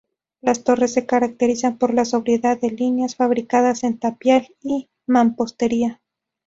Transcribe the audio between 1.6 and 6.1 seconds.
por la sobriedad de líneas, fabricadas en tapial y mampostería.